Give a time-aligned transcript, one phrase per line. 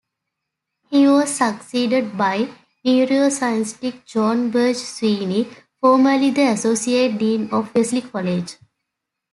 [0.89, 2.49] He was succeeded by
[2.83, 5.47] neuroscientist Joanne Berger-Sweeney,
[5.79, 8.57] formerly the Associate Dean of Wellesley College.